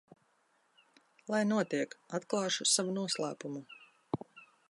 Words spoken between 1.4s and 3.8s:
notiek, atklāšu savu noslēpumu.